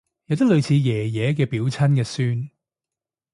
[0.25, 2.49] 有啲類似爺爺嘅表親嘅孫